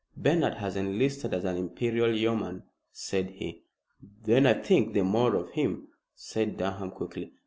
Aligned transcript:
"Bernard 0.17 0.55
has 0.55 0.75
enlisted 0.75 1.31
as 1.31 1.43
an 1.45 1.57
Imperial 1.57 2.11
Yeoman," 2.11 2.63
said 2.91 3.29
he. 3.29 3.61
"Then 4.01 4.47
I 4.47 4.55
think 4.55 4.93
the 4.95 5.03
more 5.03 5.35
of 5.35 5.51
him," 5.51 5.89
said 6.15 6.57
Durham 6.57 6.89
quickly. 6.89 7.33